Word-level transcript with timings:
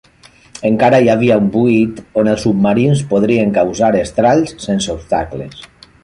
Encara 0.67 0.99
hi 1.03 1.09
havia 1.15 1.35
un 1.41 1.49
buit 1.55 1.99
on 2.21 2.31
els 2.31 2.45
submarins 2.47 3.03
podrien 3.11 3.51
causar 3.59 3.91
estralls 3.99 4.55
sense 4.65 4.93
obstacles. 4.95 5.61